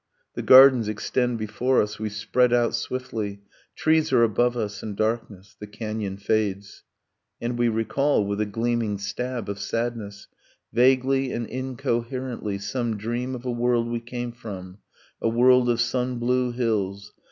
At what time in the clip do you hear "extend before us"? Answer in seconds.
0.87-1.99